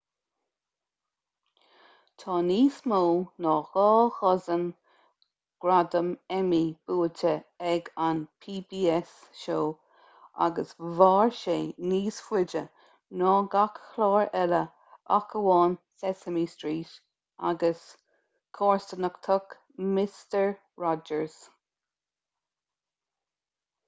[2.21, 2.97] tá níos mó
[3.45, 3.83] ná dhá
[4.15, 4.61] dhosaen
[5.65, 7.33] gradam emmy buaite
[7.73, 9.11] ag an pbs
[9.41, 9.67] show
[10.45, 11.57] agus mhair sé
[11.91, 12.63] níos faide
[13.23, 14.61] ná gach clár eile
[15.19, 15.75] ach amháin
[16.05, 16.95] sesame street
[17.51, 17.83] agus
[18.61, 19.53] comharsanacht
[19.99, 20.49] mister
[20.87, 21.37] rogers